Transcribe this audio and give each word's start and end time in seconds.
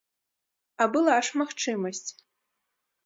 А 0.85 0.87
была 0.95 1.17
ж 1.27 1.43
магчымасць. 1.43 2.05